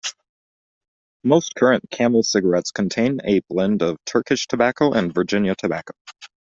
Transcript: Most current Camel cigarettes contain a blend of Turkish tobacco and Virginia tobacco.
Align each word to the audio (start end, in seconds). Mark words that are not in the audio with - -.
Most 1.23 1.53
current 1.55 1.87
Camel 1.91 2.23
cigarettes 2.23 2.71
contain 2.71 3.19
a 3.23 3.41
blend 3.51 3.83
of 3.83 4.03
Turkish 4.07 4.47
tobacco 4.47 4.93
and 4.93 5.13
Virginia 5.13 5.53
tobacco. 5.55 5.93